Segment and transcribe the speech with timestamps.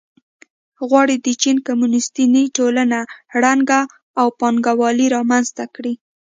[0.87, 2.25] غواړي د چین کمونېستي
[2.57, 2.97] ټولنه
[3.41, 3.81] ړنګه
[4.19, 5.93] او پانګوالي رامنځته کړي.